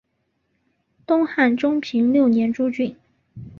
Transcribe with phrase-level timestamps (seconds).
[1.05, 2.97] 东汉中平六年诸郡。